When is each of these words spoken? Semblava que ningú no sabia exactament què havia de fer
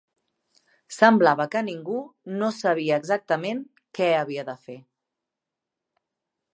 Semblava 0.95 1.45
que 1.55 1.61
ningú 1.67 1.99
no 2.39 2.51
sabia 2.61 2.97
exactament 3.05 3.63
què 3.99 4.11
havia 4.23 4.49
de 4.53 4.59
fer 4.67 4.81